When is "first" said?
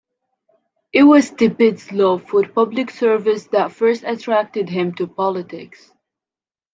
3.71-4.03